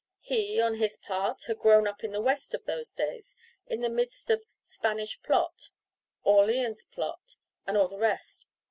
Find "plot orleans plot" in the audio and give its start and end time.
5.21-7.35